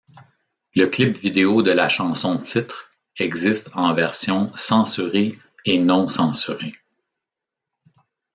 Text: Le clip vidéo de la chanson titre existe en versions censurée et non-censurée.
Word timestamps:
Le 0.73 0.87
clip 0.87 1.15
vidéo 1.15 1.61
de 1.61 1.69
la 1.69 1.87
chanson 1.87 2.35
titre 2.39 2.89
existe 3.19 3.69
en 3.75 3.93
versions 3.93 4.51
censurée 4.55 5.37
et 5.65 5.77
non-censurée. 5.77 6.73